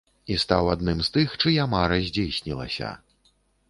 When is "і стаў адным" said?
0.35-1.05